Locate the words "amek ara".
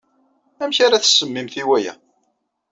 0.61-0.95